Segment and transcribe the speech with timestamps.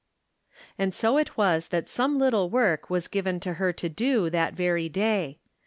[0.79, 4.89] And so it was that some little work was given her to do that very
[4.89, 5.37] day.